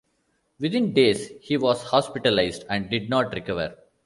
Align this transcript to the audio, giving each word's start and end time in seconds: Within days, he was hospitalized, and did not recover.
Within 0.59 0.93
days, 0.95 1.29
he 1.41 1.57
was 1.57 1.83
hospitalized, 1.83 2.63
and 2.67 2.89
did 2.89 3.07
not 3.07 3.31
recover. 3.35 3.75